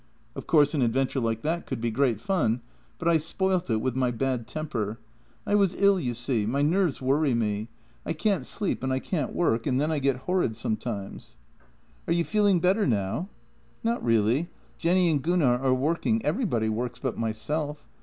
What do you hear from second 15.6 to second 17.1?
working— everybody works